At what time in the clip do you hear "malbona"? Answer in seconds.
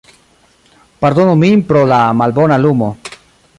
2.21-2.57